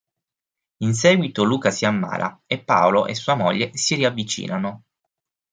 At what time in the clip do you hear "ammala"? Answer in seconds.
1.85-2.41